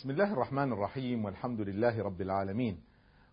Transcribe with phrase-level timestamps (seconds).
[0.00, 2.80] بسم الله الرحمن الرحيم والحمد لله رب العالمين.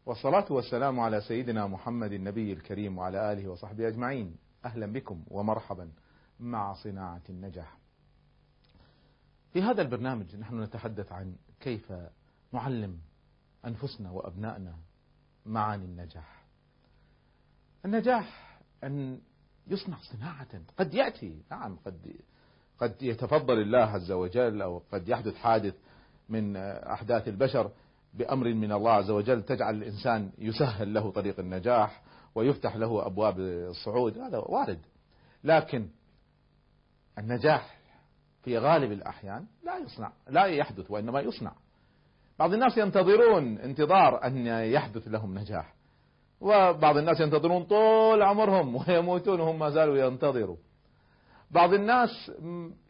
[0.05, 4.35] والصلاة والسلام على سيدنا محمد النبي الكريم وعلى آله وصحبه أجمعين.
[4.65, 5.91] أهلا بكم ومرحبا
[6.39, 7.77] مع صناعة النجاح.
[9.53, 11.93] في هذا البرنامج نحن نتحدث عن كيف
[12.51, 12.99] نعلم
[13.65, 14.75] أنفسنا وأبنائنا
[15.45, 16.45] معاني النجاح.
[17.85, 19.21] النجاح أن
[19.67, 22.15] يصنع صناعة قد يأتي نعم قد
[22.79, 25.75] قد يتفضل الله عز وجل أو قد يحدث حادث
[26.29, 27.71] من أحداث البشر
[28.13, 32.01] بأمر من الله عز وجل تجعل الإنسان يسهل له طريق النجاح
[32.35, 34.79] ويفتح له أبواب الصعود هذا وارد.
[35.43, 35.89] لكن
[37.17, 37.77] النجاح
[38.43, 41.51] في غالب الأحيان لا يصنع لا يحدث وإنما يصنع.
[42.39, 45.73] بعض الناس ينتظرون انتظار أن يحدث لهم نجاح
[46.41, 50.57] وبعض الناس ينتظرون طول عمرهم ويموتون وهم ما زالوا ينتظروا.
[51.51, 52.31] بعض الناس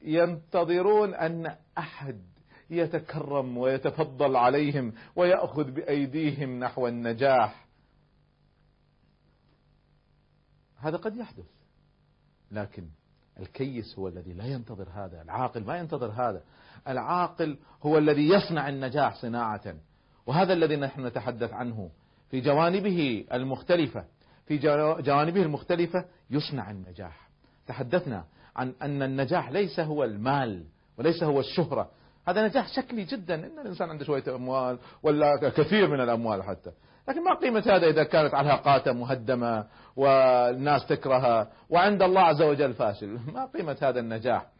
[0.02, 2.22] ينتظرون أن أحد
[2.70, 7.68] يتكرم ويتفضل عليهم ويأخذ بأيديهم نحو النجاح.
[10.77, 11.45] هذا قد يحدث
[12.51, 12.88] لكن
[13.40, 16.43] الكيس هو الذي لا ينتظر هذا العاقل ما ينتظر هذا.
[16.88, 19.76] العاقل هو الذي يصنع النجاح صناعة
[20.26, 21.91] وهذا الذي نحن نتحدث عنه
[22.29, 24.05] في جوانبه المختلفة
[24.45, 24.57] في
[25.01, 27.29] جوانبه المختلفة يصنع النجاح.
[27.68, 30.65] تحدثنا عن أن النجاح ليس هو المال
[30.98, 31.91] وليس هو الشهرة
[32.27, 36.71] هذا نجاح شكلي جدا إن الإنسان عنده شوية أموال ولا كثير من الأموال حتى.
[37.07, 43.20] لكن ما قيمة هذا إذا كانت علاقاته مهدمة والناس تكرهها وعند الله عز وجل فاشل.
[43.33, 44.51] ما قيمة هذا النجاح؟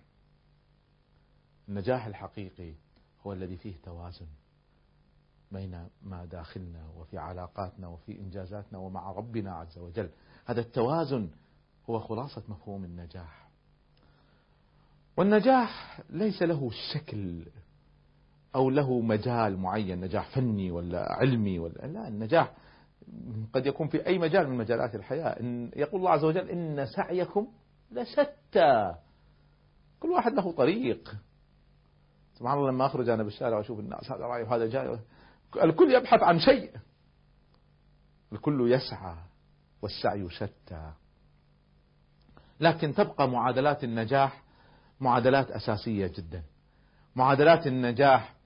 [1.70, 2.74] النجاح الحقيقي
[3.22, 4.28] هو الذي فيه توازن
[5.52, 10.10] بين ما داخلنا وفي علاقاتنا وفي إنجازاتنا ومع ربنا عز وجل.
[10.46, 11.30] هذا التوازن
[11.90, 13.48] هو خلاصة مفهوم النجاح.
[15.18, 17.46] والنجاح ليس له شكل
[18.56, 22.54] أو له مجال معين نجاح فني ولا علمي ولا لا النجاح
[23.54, 25.40] قد يكون في أي مجال من مجالات الحياة.
[25.40, 27.48] إن يقول الله عز وجل إن سعيكم
[27.92, 28.96] لشتى.
[30.00, 31.16] كل واحد له طريق.
[32.34, 35.00] سبحان الله لما أخرج أنا بالشارع وأشوف الناس هذا رايح وهذا جاي.
[35.64, 36.72] الكل يبحث عن شيء.
[38.34, 39.16] الكل يسعى
[39.82, 40.92] والسعي شتى.
[42.60, 44.44] لكن تبقى معادلات النجاح
[45.00, 46.44] معادلات أساسية جدا.
[47.16, 48.37] معادلات النجاح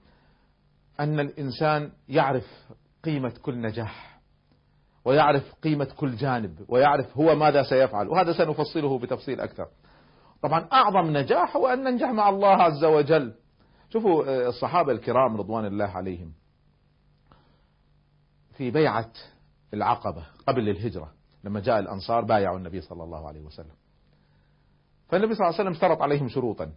[1.02, 2.46] أن الإنسان يعرف
[3.04, 4.20] قيمة كل نجاح
[5.04, 9.66] ويعرف قيمة كل جانب ويعرف هو ماذا سيفعل وهذا سنفصله بتفصيل أكثر.
[10.42, 13.34] طبعا أعظم نجاح هو أن ننجح مع الله عز وجل.
[13.90, 16.32] شوفوا الصحابة الكرام رضوان الله عليهم
[18.56, 19.12] في بيعة
[19.74, 21.12] العقبة قبل الهجرة
[21.44, 23.74] لما جاء الأنصار بايعوا النبي صلى الله عليه وسلم.
[25.08, 26.72] فالنبي صلى الله عليه وسلم اشترط عليهم شروطا.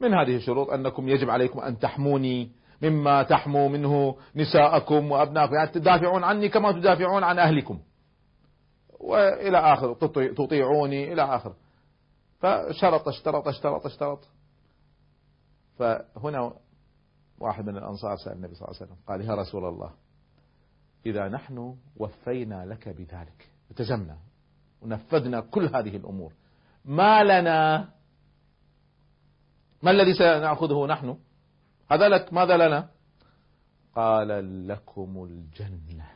[0.00, 5.54] من هذه الشروط؟ أنكم يجب عليكم أن تحموني مما تحموا منه نساءكم وأبناءكم.
[5.54, 7.80] يعني تدافعون عني كما تدافعون عن أهلكم.
[9.00, 9.94] وإلى آخر
[10.36, 11.54] تطيعوني إلى آخر.
[12.38, 14.28] فشرط اشترط اشترط اشترط.
[15.78, 16.52] فهنا
[17.38, 19.90] واحد من الأنصار سأل النبي صلى الله عليه وسلم قال يا رسول الله
[21.06, 24.18] إذا نحن وفينا لك بذلك التزمنا
[24.82, 26.32] ونفذنا كل هذه الأمور
[26.84, 27.88] ما لنا
[29.82, 31.16] ما الذي سنأخذه نحن؟
[31.90, 32.88] هذا لك ماذا لنا؟
[33.94, 36.08] قال لكم الجنة.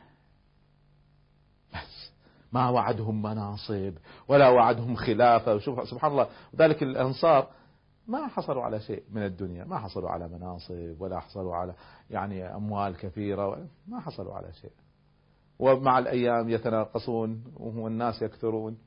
[1.73, 2.11] بس
[2.51, 3.93] ما وعدهم مناصب
[4.27, 5.57] ولا وعدهم خلافة.
[5.57, 7.47] شوف سبحان الله ذلك الأنصار
[8.07, 9.63] ما حصلوا على شيء من الدنيا.
[9.63, 11.73] ما حصلوا على مناصب ولا حصلوا على
[12.09, 13.67] يعني أموال كثيرة.
[13.87, 14.71] ما حصلوا على شيء.
[15.59, 18.77] ومع الأيام يتناقصون والناس يكثرون.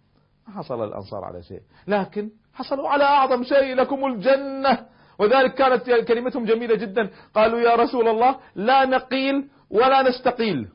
[0.48, 1.62] ما حصل الأنصار على شيء.
[1.86, 4.83] لكن حصلوا على أعظم شيء لكم الجنة.
[5.18, 7.10] وذلك كانت كلمتهم جميلة جدا.
[7.34, 10.68] قالوا يا رسول الله لا نقيل ولا نستقيل.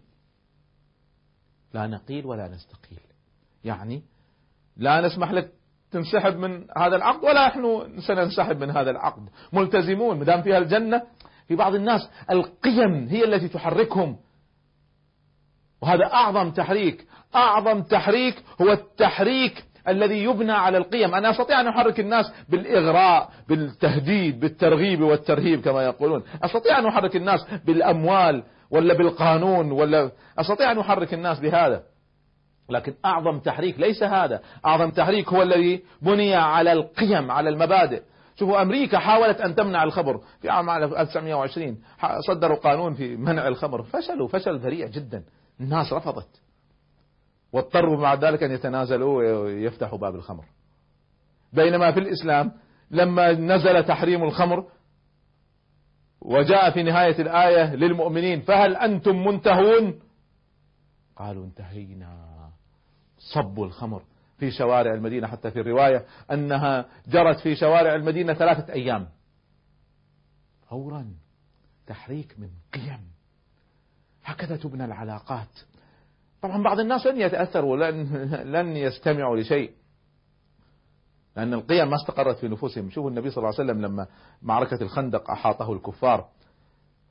[1.74, 3.00] لا نقيل ولا نستقيل.
[3.64, 4.04] يعني
[4.78, 5.52] لا نسمح لك
[5.92, 9.30] تنسحب من هذا العقد ولا نحن سننسحب من هذا العقد.
[9.54, 11.02] ملتزمون مدام فيها الجنة
[11.48, 14.18] في بعض الناس القيم هي التي تحركهم.
[15.82, 21.16] وهذا أعظم تحريك أعظم تحريك هو التحريك الذي يبنى على القيم.
[21.16, 26.24] أنا أستطيع أن أحرك الناس بالإغراء بالتهديد بالترغيب والترهيب كما يقولون.
[26.44, 31.84] أستطيع أن أحرك الناس بالأموال ولا بالقانون ولا أستطيع أن أحرك الناس بهذا.
[32.70, 34.42] لكن أعظم تحريك ليس هذا.
[34.66, 38.02] أعظم تحريك هو الذي بني على القيم على المبادئ.
[38.36, 40.22] شوفوا أمريكا حاولت أن تمنع الخمر.
[40.42, 41.78] في عام 1920
[42.28, 43.84] صدروا قانون في منع الخمر.
[43.84, 45.24] فشلوا فشل ذريع جدا.
[45.60, 46.42] الناس رفضت.
[47.54, 50.46] واضطروا بعد ذلك أن يتنازلوا ويفتحوا باب الخمر.
[51.54, 52.52] بينما في الإسلام
[52.92, 54.66] لما نزل تحريم الخمر
[56.22, 60.00] وجاء في نهاية الآية للمؤمنين فهل أنتم منتهون؟
[61.16, 62.40] قالوا انتهينا.
[63.18, 64.04] صبوا الخمر
[64.38, 69.08] في شوارع المدينة حتى في الرواية أنها جرت في شوارع المدينة ثلاثة أيام.
[70.70, 71.14] فورا
[71.88, 73.12] تحريك من قيم.
[74.24, 75.50] هكذا تبنى العلاقات.
[76.42, 78.08] طبعا بعض الناس لن يتأثروا لن,
[78.56, 79.72] لن يستمعوا لشيء.
[81.36, 82.90] لأن القيم ما استقرت في نفوسهم.
[82.90, 84.08] شوفوا النبي صلى الله عليه وسلم لما
[84.42, 86.28] معركة الخندق أحاطه الكفار.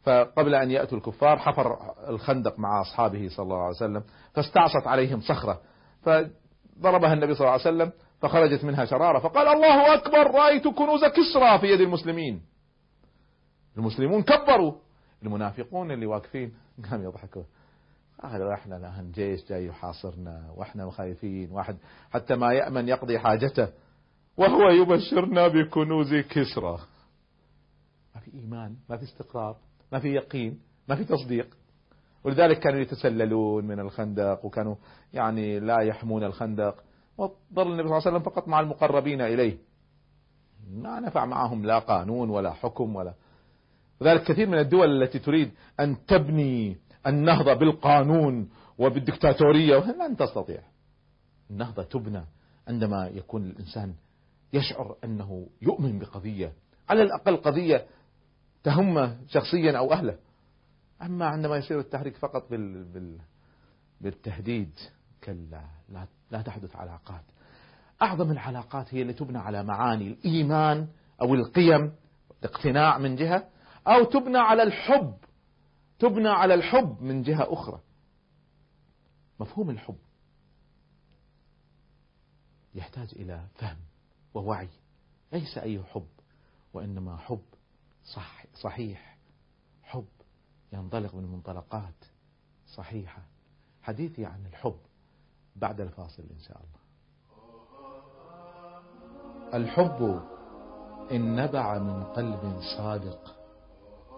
[0.03, 1.79] فقبل أن يأتوا الكفار حفر
[2.09, 4.03] الخندق مع أصحابه صلى الله عليه وسلم
[4.35, 5.61] فاستعصت عليهم صخرة.
[6.03, 9.19] فضربها النبي صلى الله عليه وسلم فخرجت منها شرارة.
[9.19, 12.43] فقال الله أكبر رأيت كنوز كسرى في يد المسلمين.
[13.77, 14.73] المسلمون كبروا.
[15.23, 16.55] المنافقون اللي واقفين
[16.91, 17.43] قام يضحكوا
[18.23, 21.77] قالوا إحنا جيش جاي يحاصرنا وإحنا خايفين واحد
[22.11, 23.69] حتى ما يأمن يقضي حاجته
[24.37, 26.79] وهو يبشرنا بكنوز كسرى.
[28.15, 29.57] ما في إيمان ما في استقرار
[29.93, 31.57] ما في يقين ما في تصديق.
[32.25, 34.75] ولذلك كانوا يتسللون من الخندق وكانوا
[35.13, 36.85] يعني لا يحمون الخندق.
[37.19, 39.59] وظل النبي صلى الله عليه وسلم فقط مع المقربين إليه.
[40.71, 43.15] ما نفع معهم لا قانون ولا حكم ولا.
[44.01, 45.51] وذلك كثير من الدول التي تريد
[45.81, 46.77] أن تبني
[47.09, 50.61] النهضة بالقانون وبالدكتاتورية لن تستطيع.
[51.51, 52.25] النهضة تبنى
[52.69, 53.95] عندما يكون الإنسان
[54.53, 56.53] يشعر أنه يؤمن بقضية
[56.89, 57.87] على الأقل قضية
[58.65, 60.19] تهمه شخصيا أو أهله.
[61.03, 62.85] أما عندما يصير التحريك فقط بال...
[62.85, 63.19] بال...
[64.01, 64.71] بالتهديد
[65.25, 66.07] كلا لا...
[66.31, 67.25] لا تحدث علاقات.
[68.03, 70.89] أعظم العلاقات هي اللي تبنى على معاني الإيمان
[71.21, 71.93] أو القيم
[72.41, 73.49] الاقتناع من جهة
[73.87, 75.15] أو تبنى على الحب
[75.99, 77.81] تبنى على الحب من جهة أخرى.
[79.41, 79.99] مفهوم الحب
[82.75, 83.79] يحتاج إلى فهم
[84.35, 84.69] ووعي.
[85.33, 86.09] ليس أي حب
[86.75, 87.43] وإنما حب
[88.05, 89.19] صح صحيح.
[89.83, 90.09] حب
[90.73, 92.05] ينطلق من منطلقات
[92.67, 93.23] صحيحة.
[93.83, 94.79] حديثي عن الحب
[95.57, 96.79] بعد الفاصل إن شاء الله.
[99.55, 100.23] الحب
[101.13, 103.35] إن نبع من قلب صادق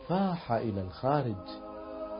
[0.09, 1.69] فاح إلى الخارج.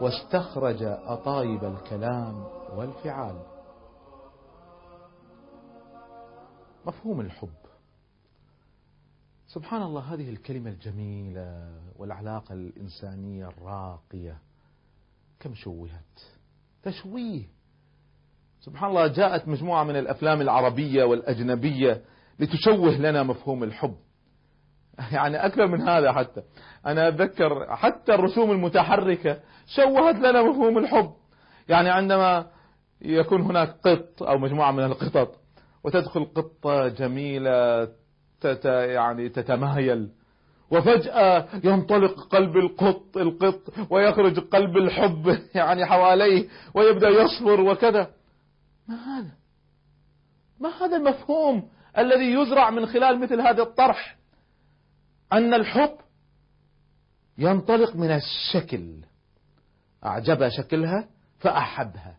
[0.00, 2.44] واستخرج أطايب الكلام
[2.76, 3.43] والفعال.
[6.87, 7.49] مفهوم الحب.
[9.47, 14.38] سبحان الله هذه الكلمة الجميلة والعلاقة الإنسانية الراقية
[15.41, 16.20] كم شوهت؟
[16.82, 17.44] تشويه.
[18.61, 22.05] سبحان الله جاءت مجموعة من الأفلام العربية والأجنبية
[22.38, 23.96] لتشوه لنا مفهوم الحب.
[25.13, 26.43] يعني أكثر من هذا حتى.
[26.87, 31.11] أنا أتذكر حتى الرسوم المتحركة شوهت لنا مفهوم الحب.
[31.69, 32.47] يعني عندما
[33.03, 35.41] يكون هناك قط أو مجموعة من القطط
[35.85, 37.89] وتدخل قطة جميلة
[38.41, 40.11] تت يعني تتمايل
[40.71, 43.61] وفجأة ينطلق قلب القط القط
[43.91, 48.11] ويخرج قلب الحب يعني حواليه ويبدأ يصفر وكذا.
[48.89, 49.31] ما هذا؟
[50.61, 54.19] ما هذا المفهوم الذي يزرع من خلال مثل هذا الطرح؟
[55.32, 55.97] أن الحب
[57.38, 59.05] ينطلق من الشكل.
[60.05, 62.19] أعجب شكلها فأحبها.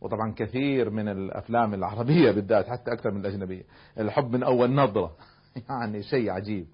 [0.00, 3.62] وطبعا كثير من الأفلام العربية بالذات حتى أكثر من الأجنبية
[3.98, 5.16] الحب من أول نظرة.
[5.70, 6.66] يعني شيء عجيب.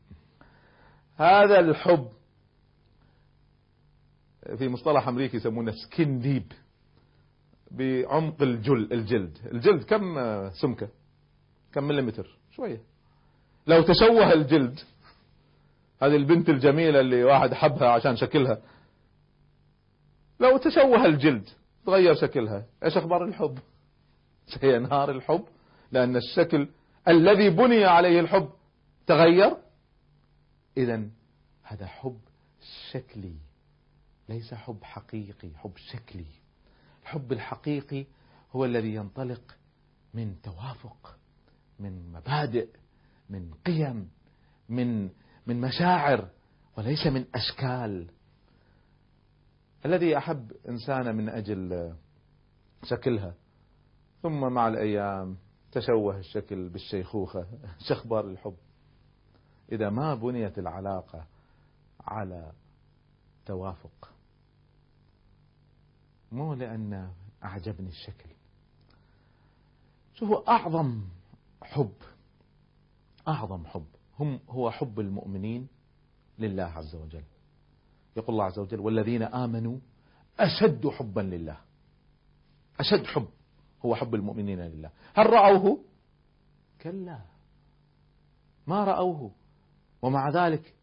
[1.17, 2.09] هذا الحب
[4.58, 6.53] في مصطلح أمريكي يسمونه skin deep
[7.70, 9.39] بعمق الجل الجلد.
[9.53, 10.15] الجلد كم
[10.51, 10.89] سمكه؟
[11.72, 12.81] كم مليمتر؟ شوية.
[13.67, 14.81] لو تشوه الجلد
[16.03, 18.63] هذه البنت الجميلة اللي واحد حبها عشان شكلها.
[20.41, 21.49] لو تشوه الجلد
[21.87, 22.67] تغير شكلها.
[22.85, 23.59] إيش أخبار الحب؟
[24.61, 25.44] سينهار الحب
[25.93, 26.69] لأن الشكل
[27.09, 28.51] الذي بني عليه الحب
[29.06, 29.56] تغير.
[30.77, 31.09] اذا
[31.63, 32.21] هذا حب
[32.91, 33.37] شكلي
[34.29, 36.27] ليس حب حقيقي حب شكلي.
[37.03, 38.06] الحب الحقيقي
[38.53, 39.56] هو الذي ينطلق
[40.15, 41.19] من توافق
[41.79, 42.69] من مبادئ
[43.31, 44.11] من قيم
[44.69, 45.11] من
[45.46, 46.29] من مشاعر
[46.77, 48.11] وليس من أشكال.
[49.87, 51.94] الذي أحب إنسانة من أجل
[52.84, 53.34] شكلها
[54.22, 55.37] ثم مع الأيام
[55.72, 57.46] تشوه الشكل بالشيخوخة
[57.89, 58.56] شخبار الحب.
[59.72, 61.27] إذا ما بنيت العلاقة
[62.01, 62.53] على
[63.46, 64.13] توافق
[66.32, 67.13] مو لأن
[67.44, 68.29] أعجبني الشكل.
[70.15, 71.05] شوفوا أعظم
[71.63, 71.94] حب
[73.29, 73.87] أعظم حب
[74.21, 75.69] هم هو حب المؤمنين
[76.39, 77.23] لله عز وجل.
[78.17, 79.79] يقول الله عز وجل والذين آمنوا
[80.41, 81.57] أشد حبا لله.
[82.81, 83.29] أشد حب
[83.85, 84.91] هو حب المؤمنين لله.
[85.15, 85.79] هل رأوه؟
[86.83, 87.19] كلا.
[88.67, 89.31] ما رأوه.
[90.03, 90.75] ومع ذلك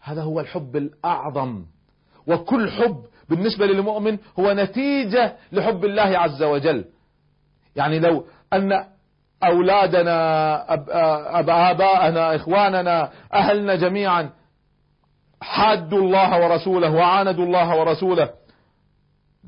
[0.00, 1.64] هذا هو الحب الأعظم.
[2.26, 6.84] وكل حب بالنسبة للمؤمن هو نتيجة لحب الله عز وجل.
[7.76, 8.92] يعني لو أن
[9.44, 10.74] أولادنا
[11.38, 14.30] أب آباءنا إخواننا أهلنا جميعا.
[15.40, 18.34] حادوا الله ورسوله وعاندوا الله ورسوله.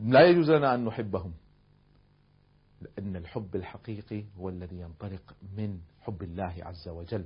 [0.02, 1.32] لا يجوز لنا أن نحبهم
[2.80, 7.24] لأن الحب الحقيقي هو الذي ينطلق من حب الله عز وجل.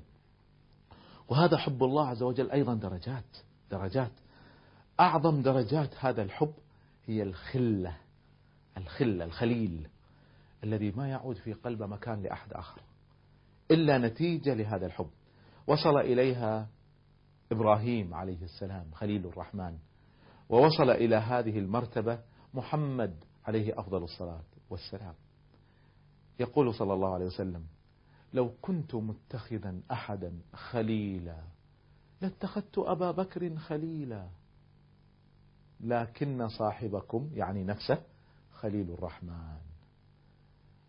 [1.28, 3.36] وهذا حب الله عز وجل أيضا درجات
[3.70, 4.12] درجات.
[5.00, 6.52] أعظم درجات هذا الحب
[7.06, 7.96] هي الخلة
[8.76, 9.88] الخلة الخليل.
[10.64, 12.80] الذي ما يعود في قلبه مكان لأحد آخر
[13.70, 15.10] إلا نتيجة لهذا الحب.
[15.66, 16.68] وصل إليها
[17.52, 19.78] إبراهيم عليه السلام خليل الرحمن.
[20.48, 22.20] ووصل إلى هذه المرتبة
[22.54, 25.14] محمد عليه أفضل الصلاة والسلام.
[26.40, 27.66] يقول صلى الله عليه وسلم
[28.34, 31.42] لو كنت متخذا أحدا خليلا
[32.20, 34.28] لاتخذت أبا بكر خليلا.
[35.80, 38.02] لكن صاحبكم يعني نفسه
[38.52, 39.67] خليل الرحمن.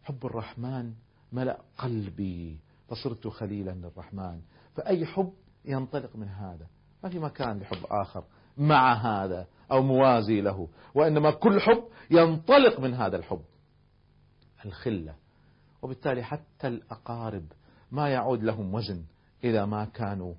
[0.10, 0.94] حب الرحمن
[1.32, 4.42] ملأ قلبي فصرت خليلا للرحمن.
[4.76, 5.34] فأي حب
[5.66, 6.68] ينطلق من هذا؟
[7.04, 8.24] ما في مكان لحب آخر
[8.58, 13.42] مع هذا أو موازي له وإنما كل حب ينطلق من هذا الحب
[14.66, 15.16] الخلة.
[15.82, 17.46] وبالتالي حتى الأقارب
[17.92, 19.04] ما يعود لهم وزن
[19.44, 20.34] إذا ما كانوا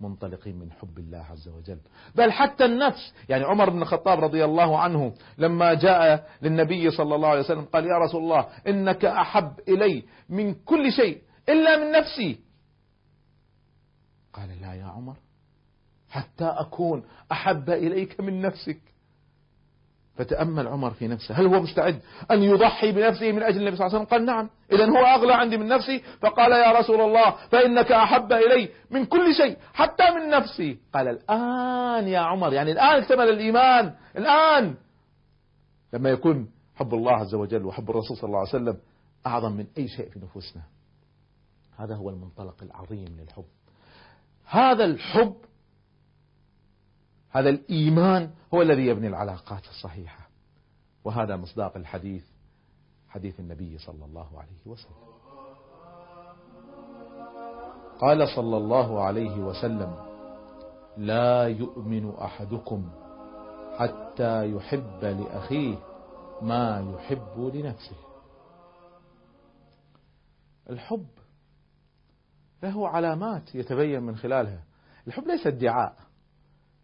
[0.00, 1.78] منطلقين من حب الله عز وجل.
[2.14, 7.28] بل حتى النفس يعني عمر بن الخطاب رضي الله عنه لما جاء للنبي صلى الله
[7.28, 12.40] عليه وسلم قال يا رسول الله إنك أحب إلي من كل شيء إلا من نفسي.
[14.32, 15.16] قال لا يا عمر
[16.08, 18.80] حتى أكون أحب إليك من نفسك.
[20.16, 21.34] فتأمل عمر في نفسه.
[21.34, 24.50] هل هو مستعد أن يضحي بنفسه من أجل النبي صلى الله عليه وسلم؟ قال نعم.
[24.72, 29.34] إذا هو أغلى عندي من نفسي؟ فقال يا رسول الله فإنك أحب إلي من كل
[29.34, 30.78] شيء حتى من نفسي.
[30.94, 33.94] قال الآن يا عمر يعني الآن اكتمل الإيمان.
[34.16, 34.74] الآن.
[35.92, 38.76] لما يكون حب الله عز وجل وحب الرسول صلى الله عليه وسلم
[39.26, 40.62] أعظم من أي شيء في نفوسنا.
[41.78, 43.44] هذا هو المنطلق العظيم للحب.
[44.48, 45.34] هذا الحب
[47.36, 50.28] هذا الإيمان هو الذي يبني العلاقات الصحيحة.
[51.04, 52.24] وهذا مصداق الحديث
[53.08, 54.96] حديث النبي صلى الله عليه وسلم.
[58.00, 59.96] قال صلى الله عليه وسلم
[60.96, 62.90] لا يؤمن أحدكم
[63.78, 65.78] حتى يحب لأخيه
[66.42, 67.96] ما يحب لنفسه.
[70.70, 71.06] الحب
[72.62, 74.62] له علامات يتبين من خلالها.
[75.06, 76.05] الحب ليس ادعاء.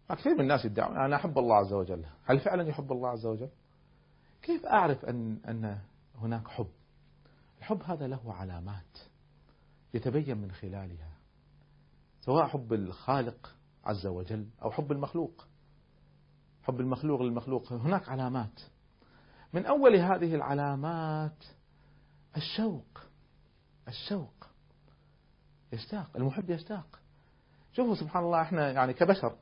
[0.09, 2.05] كثير من الناس يدعون أنا أحب الله عز وجل.
[2.25, 3.49] هل فعلا يحب الله عز وجل؟
[4.41, 5.77] كيف أعرف أن, أن
[6.21, 6.69] هناك حب؟
[7.59, 8.99] الحب هذا له علامات
[9.93, 11.09] يتبين من خلالها
[12.21, 13.55] سواء حب الخالق
[13.85, 15.47] عز وجل أو حب المخلوق.
[16.63, 18.61] حب المخلوق للمخلوق هناك علامات.
[19.53, 21.43] من أول هذه العلامات
[22.37, 22.99] الشوق
[23.87, 24.47] الشوق.
[25.73, 26.99] يشتاق المحب يشتاق.
[27.73, 29.35] شوفوا سبحان الله إحنا يعني كبشر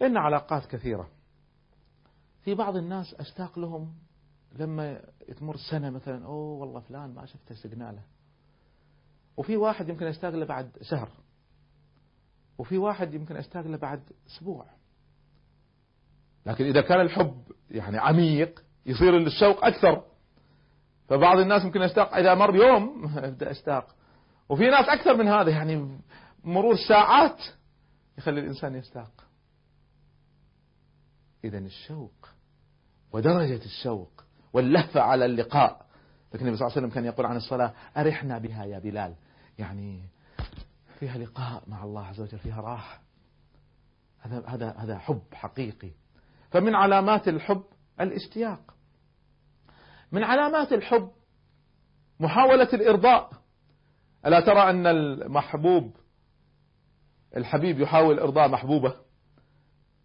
[0.00, 1.08] لنا علاقات كثيرة.
[2.44, 3.94] في بعض الناس أشتاق لهم
[4.52, 5.00] لما
[5.38, 8.02] تمر سنة مثلا أوه والله فلان ما شفته سقنا له.
[9.36, 11.08] وفي واحد يمكن أشتاق له بعد شهر.
[12.58, 14.66] وفي واحد يمكن أشتاق له بعد أسبوع.
[16.46, 20.04] لكن إذا كان الحب يعني عميق يصير الشوق أكثر.
[21.08, 23.94] فبعض الناس ممكن يشتاق إذا مر يوم أبدأ أشتاق.
[24.48, 26.00] وفي ناس أكثر من هذا يعني
[26.44, 27.42] مرور ساعات
[28.18, 29.27] يخلي الإنسان يشتاق.
[31.44, 32.28] إذا الشوق
[33.12, 35.86] ودرجة الشوق واللهفة على اللقاء.
[36.34, 39.14] لكن النبي صلى الله عليه وسلم كان يقول عن الصلاة أرحنا بها يا بلال.
[39.58, 40.02] يعني
[40.98, 43.00] فيها لقاء مع الله عز وجل فيها راحة.
[44.20, 45.90] هذا هذا هذا حب حقيقي.
[46.50, 47.64] فمن علامات الحب
[48.00, 48.74] الاشتياق.
[50.12, 51.10] من علامات الحب
[52.20, 53.30] محاولة الإرضاء.
[54.26, 55.96] ألا ترى أن المحبوب
[57.36, 59.07] الحبيب يحاول إرضاء محبوبه؟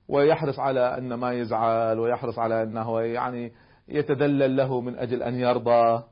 [0.08, 3.52] ويحرص على أن ما يزعل ويحرص على أنه يعني
[3.88, 6.04] يتدلل له من أجل أن يرضى.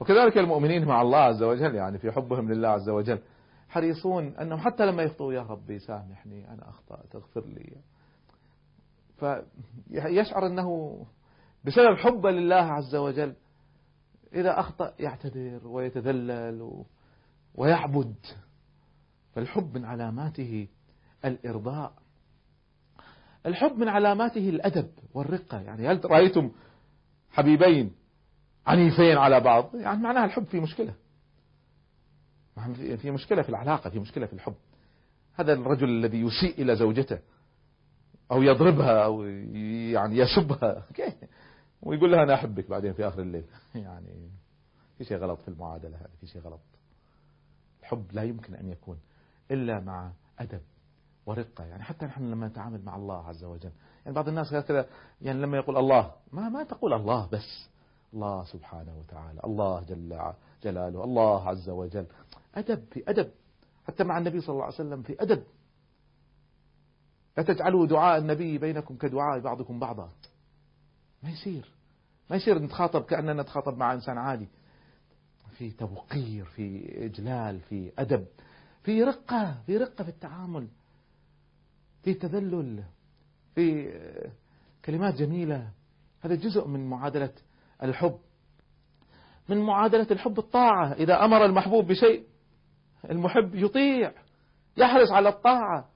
[0.00, 3.18] وكذلك المؤمنين مع الله عز وجل يعني في حبهم لله عز وجل
[3.68, 7.76] حريصون أنهم حتى لما يخطئوا يا ربي سامحني أنا أخطأت اغفر لي.
[9.16, 10.98] فيشعر أنه
[11.64, 13.34] بسبب حبه لله عز وجل
[14.34, 16.84] إذا أخطأ يعتذر ويتذلل
[17.54, 18.14] ويعبد.
[19.32, 20.68] فالحب من علاماته
[21.24, 22.03] الإرضاء.
[23.46, 25.60] الحب من علاماته الأدب والرقة.
[25.60, 26.50] يعني هل رأيتم
[27.30, 27.92] حبيبين
[28.66, 30.94] عنيفين على بعض؟ يعني معناها الحب في مشكلة.
[32.96, 34.54] في مشكلة في العلاقة في مشكلة في الحب.
[35.34, 37.18] هذا الرجل الذي يسيء إلى زوجته
[38.30, 40.84] أو يضربها أو يعني يسبها
[41.82, 43.44] ويقول لها أنا أحبك بعدين في آخر الليل.
[43.74, 44.30] يعني
[44.98, 46.60] في شيء غلط في المعادلة هذه في شيء غلط.
[47.80, 48.98] الحب لا يمكن أن يكون
[49.50, 50.60] إلا مع أدب.
[51.26, 53.72] ورقة يعني حتى نحن لما نتعامل مع الله عز وجل.
[54.04, 54.86] يعني بعض الناس كذا
[55.22, 57.68] يعني لما يقول الله ما ما تقول الله بس.
[58.14, 62.06] الله سبحانه وتعالى الله جل جلاله الله عز وجل.
[62.54, 63.30] أدب في أدب.
[63.86, 65.42] حتى مع النبي صلى الله عليه وسلم في أدب.
[67.36, 70.08] لا تجعلوا دعاء النبي بينكم كدعاء بعضكم بعضا.
[71.22, 71.70] ما يصير.
[72.30, 74.48] ما يصير نتخاطب كأننا نتخاطب مع إنسان عادي.
[75.58, 78.26] في توقير في إجلال في أدب.
[78.82, 80.68] في رقة في رقة في التعامل.
[82.04, 82.84] في تذلل
[83.54, 83.92] في
[84.84, 85.70] كلمات جميلة.
[86.20, 87.32] هذا جزء من معادلة
[87.82, 88.18] الحب.
[89.48, 90.92] من معادلة الحب الطاعة.
[90.92, 92.26] إذا أمر المحبوب بشيء
[93.10, 94.12] المحب يطيع
[94.76, 95.88] يحرص على الطاعة.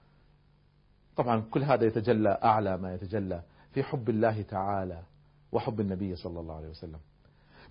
[1.17, 5.03] طبعا كل هذا يتجلى أعلى ما يتجلى في حب الله تعالى
[5.53, 7.01] وحب النبي صلى الله عليه وسلم.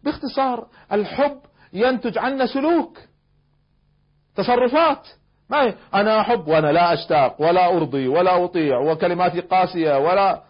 [0.03, 1.39] باختصار الحب
[1.73, 2.99] ينتج عنا سلوك
[4.35, 5.07] تصرفات.
[5.49, 10.43] ما أنا أحب وأنا لا أشتاق ولا أرضي ولا أطيع وكلماتي قاسية ولا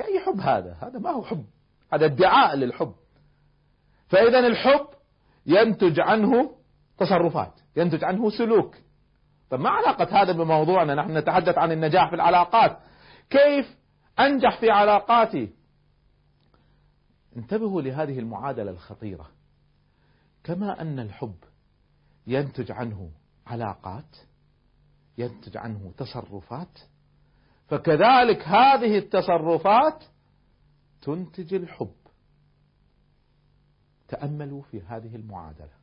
[0.00, 1.44] أي حب هذا؟ هذا ما هو حب.
[1.92, 2.94] هذا ادعاء للحب.
[4.08, 4.86] فإذا الحب
[5.46, 6.50] ينتج عنه
[6.98, 8.74] تصرفات ينتج عنه سلوك.
[9.50, 12.78] طب ما علاقة هذا بموضوعنا؟ نحن نتحدث عن النجاح في العلاقات.
[13.30, 13.76] كيف
[14.20, 15.52] أنجح في علاقاتي؟
[17.36, 19.28] انتبهوا لهذه المعادلة الخطيرة.
[20.44, 21.36] كما أن الحب
[22.26, 23.10] ينتج عنه
[23.46, 24.16] علاقات
[25.18, 26.78] ينتج عنه تصرفات
[27.68, 30.04] فكذلك هذه التصرفات
[31.02, 31.94] تنتج الحب.
[34.08, 35.80] تأملوا في هذه المعادلة.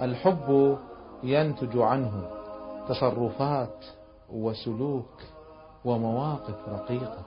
[0.00, 0.78] الحب
[1.22, 2.30] ينتج عنه
[2.88, 3.84] تصرفات
[4.28, 5.22] وسلوك
[5.84, 7.24] ومواقف رقيقة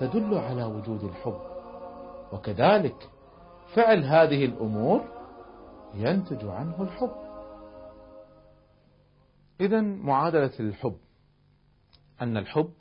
[0.00, 1.40] تدل على وجود الحب.
[2.32, 3.10] وكذلك
[3.74, 5.17] فعل هذه الأمور
[5.98, 7.16] ينتج عنه الحب.
[9.60, 10.98] إذا معادلة الحب
[12.22, 12.72] أن الحب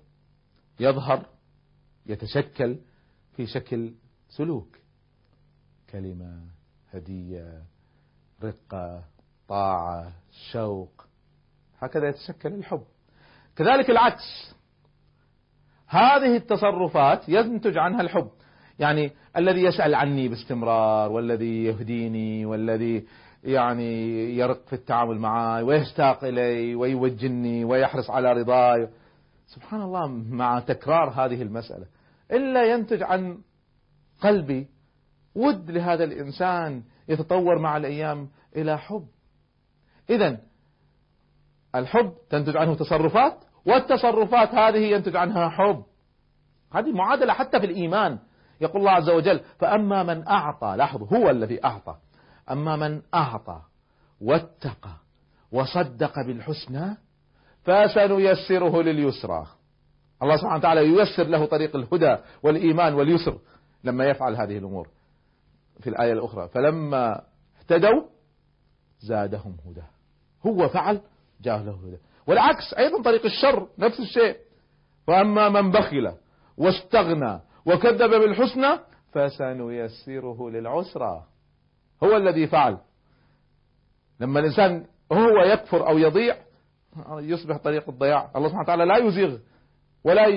[0.80, 1.26] يظهر
[2.06, 2.80] يتشكل
[3.36, 3.94] في شكل
[4.30, 4.78] سلوك.
[5.90, 6.42] كلمة
[6.94, 7.64] هدية
[8.44, 9.04] رقة
[9.48, 10.14] طاعة
[10.52, 11.06] شوق
[11.80, 12.84] هكذا يتشكل الحب.
[13.56, 14.56] كذلك العكس.
[15.88, 18.32] هذه التصرفات ينتج عنها الحب.
[18.80, 23.06] يعني الذي يسأل عني باستمرار والذي يهديني والذي
[23.44, 28.90] يعني يرق في التعامل معي ويشتاق إلي ويوجني ويحرص على رضاي.
[29.48, 31.86] سبحان الله مع تكرار هذه المسألة
[32.32, 33.38] إلا ينتج عن
[34.22, 34.68] قلبي
[35.36, 39.08] ود لهذا الإنسان يتطور مع الأيام إلى حب.
[40.10, 40.38] إذا
[41.76, 45.84] الحب تنتج عنه تصرفات والتصرفات هذه ينتج عنها حب.
[46.74, 48.20] هذه معادلة حتى في الإيمان.
[48.62, 51.96] يقول الله عز وجل فأما من أعطى لاحظوا هو الذي أعطى.
[52.52, 53.62] أما من أعطى
[54.22, 54.94] واتقى
[55.52, 56.98] وصدق بالحسنى
[57.64, 59.48] فسنيسره لليسرى.
[60.24, 63.38] الله سبحانه وتعالى ييسر له طريق الهدى والإيمان واليسر
[63.84, 64.88] لما يفعل هذه الأمور.
[65.80, 67.22] في الآية الأخرى فلما
[67.60, 68.04] اهتدوا
[69.00, 69.84] زادهم هدى.
[70.46, 71.02] هو فعل
[71.42, 71.98] جاء له هدى.
[72.28, 74.38] والعكس أيضا طريق الشر نفس الشيء.
[75.08, 76.14] وأما من بخل
[76.58, 78.80] واستغنى وكذب بالحسنى
[79.12, 81.24] فسنيسره للعسرى.
[82.04, 82.78] هو الذي فعل.
[84.20, 86.36] لما الإنسان هو يكفر أو يضيع
[87.10, 88.32] يصبح طريق الضياع.
[88.36, 89.38] الله سبحانه وتعالى لا يزيغ
[90.04, 90.28] ولا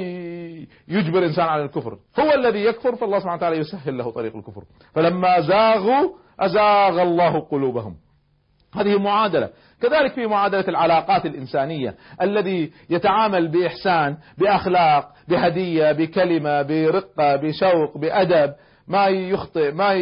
[0.88, 1.98] يجبر إنسان على الكفر.
[2.20, 4.64] هو الذي يكفر فالله سبحانه وتعالى يسهل له طريق الكفر.
[4.94, 7.96] فلما زاغوا أزاغ الله قلوبهم.
[8.74, 9.50] هذه معادلة.
[9.82, 18.54] كذلك في معادلة العلاقات الإنسانية الذي يتعامل بإحسان بأخلاق بهدية بكلمة برقة بشوق بأدب
[18.88, 19.94] ما يخطئ ما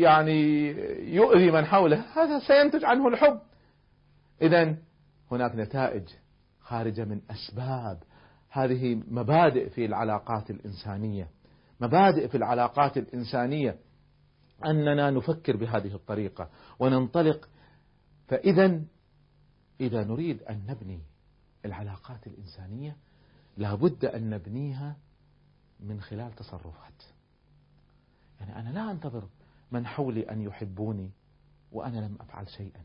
[0.00, 0.68] يعني
[1.14, 3.38] يؤذي من حوله هذا سينتج عنه الحب.
[4.42, 4.76] إذا
[5.32, 6.02] هناك نتائج
[6.60, 7.98] خارجة من أسباب
[8.50, 11.28] هذه مبادئ في العلاقات الإنسانية.
[11.80, 13.76] مبادئ في العلاقات الإنسانية.
[14.64, 17.48] أننا نفكر بهذه الطريقة وننطلق.
[18.28, 18.82] فإذا
[19.80, 21.00] إذا نريد أن نبني
[21.64, 22.96] العلاقات الإنسانية
[23.56, 24.96] لابد أن نبنيها
[25.80, 27.02] من خلال تصرفات.
[28.40, 29.28] يعني أنا لا أنتظر
[29.72, 31.10] من حولي أن يحبوني
[31.72, 32.80] وأنا لم أفعل شيئا.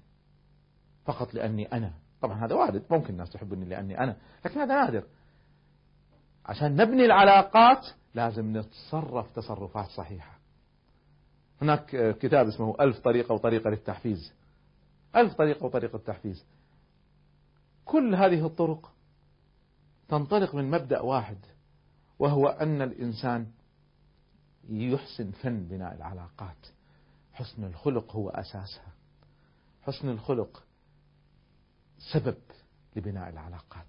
[1.06, 5.04] فقط لأني أنا طبعا هذا وارد ممكن الناس تحبني لأني أنا لكن هذا نادر.
[6.46, 10.35] عشان نبني العلاقات لازم نتصرف تصرفات صحيحة.
[11.62, 14.34] هناك كتاب اسمه ألف طريقة وطريقة للتحفيز.
[15.16, 16.46] ألف طريقة وطريقة تحفيز
[17.86, 18.92] كل هذه الطرق
[20.08, 21.38] تنطلق من مبدأ واحد
[22.20, 23.52] وهو أن الإنسان
[24.70, 26.68] يحسن فن بناء العلاقات.
[27.34, 28.94] حسن الخلق هو أساسها.
[29.82, 30.64] حسن الخلق
[32.14, 32.38] سبب
[32.96, 33.86] لبناء العلاقات.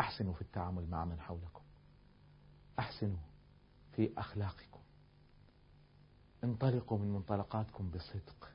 [0.00, 1.62] أحسنوا في التعامل مع من حولكم.
[2.78, 3.18] أحسنوا
[3.92, 4.75] في أخلاقكم.
[6.44, 8.50] انطلقوا من منطلقاتكم بصدق.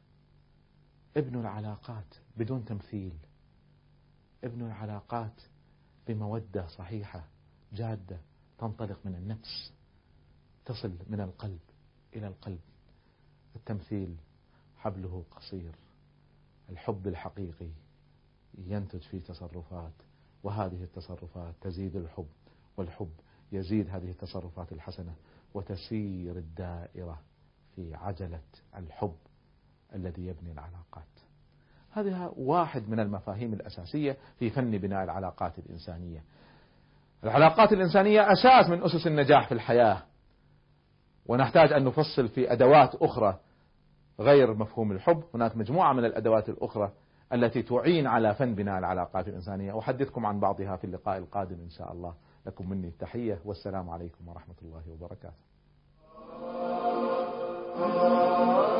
[1.17, 3.13] ابنوا العلاقات بدون تمثيل.
[4.43, 5.41] ابنوا العلاقات
[6.07, 7.23] بمودة صحيحة
[7.73, 8.17] جادة
[8.57, 9.73] تنطلق من النفس
[10.65, 11.59] تصل من القلب
[12.15, 12.59] إلى القلب.
[13.55, 14.15] التمثيل
[14.77, 15.75] حبله قصير
[16.69, 17.69] الحب الحقيقي
[18.57, 19.93] ينتج في تصرفات
[20.43, 22.27] وهذه التصرفات تزيد الحب
[22.77, 23.11] والحب
[23.51, 25.15] يزيد هذه التصرفات الحسنة
[25.53, 27.21] وتسير الدائرة.
[27.75, 28.41] في عجلة
[28.77, 29.15] الحب
[29.95, 31.03] الذي يبني العلاقات.
[31.91, 36.23] هذا واحد من المفاهيم الأساسية في فن بناء العلاقات الإنسانية.
[37.23, 40.03] العلاقات الإنسانية أساس من أسس النجاح في الحياة.
[41.25, 43.39] ونحتاج أن نفصل في أدوات أخرى
[44.19, 45.23] غير مفهوم الحب.
[45.33, 46.91] هناك مجموعة من الأدوات الأخرى
[47.33, 49.79] التي تعين على فن بناء العلاقات الإنسانية.
[49.79, 52.13] أحدثكم عن بعضها في اللقاء القادم إن شاء الله.
[52.45, 55.50] لكم مني التحية والسلام عليكم ورحمة الله وبركاته.
[57.73, 58.70] Oh.